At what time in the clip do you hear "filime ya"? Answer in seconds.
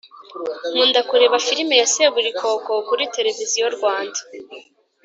1.47-1.87